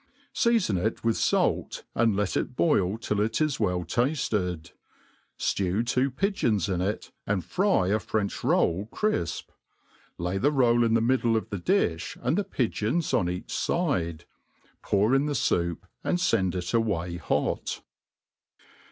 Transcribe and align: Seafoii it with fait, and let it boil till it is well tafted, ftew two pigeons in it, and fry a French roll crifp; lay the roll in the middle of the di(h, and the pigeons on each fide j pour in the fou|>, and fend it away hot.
Seafoii 0.33 0.83
it 0.83 1.03
with 1.03 1.15
fait, 1.19 1.83
and 1.93 2.15
let 2.15 2.35
it 2.35 2.55
boil 2.55 2.97
till 2.97 3.21
it 3.21 3.39
is 3.39 3.59
well 3.59 3.81
tafted, 3.83 4.71
ftew 5.37 5.85
two 5.85 6.09
pigeons 6.09 6.67
in 6.67 6.81
it, 6.81 7.11
and 7.27 7.45
fry 7.45 7.89
a 7.89 7.99
French 7.99 8.43
roll 8.43 8.87
crifp; 8.87 9.51
lay 10.17 10.39
the 10.39 10.51
roll 10.51 10.83
in 10.83 10.95
the 10.95 11.01
middle 11.01 11.37
of 11.37 11.51
the 11.51 11.59
di(h, 11.59 12.17
and 12.23 12.35
the 12.35 12.43
pigeons 12.43 13.13
on 13.13 13.29
each 13.29 13.53
fide 13.53 14.21
j 14.21 14.25
pour 14.81 15.13
in 15.13 15.27
the 15.27 15.35
fou|>, 15.35 15.77
and 16.03 16.19
fend 16.19 16.55
it 16.55 16.73
away 16.73 17.17
hot. 17.17 17.83